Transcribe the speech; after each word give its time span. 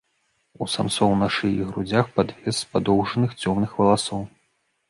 У 0.65 0.67
самцоў 0.75 1.13
на 1.19 1.27
шыі 1.35 1.59
і 1.59 1.67
грудзях 1.71 2.09
падвес 2.15 2.55
з 2.63 2.69
падоўжаных 2.73 3.39
цёмных 3.45 3.69
валасоў. 3.83 4.21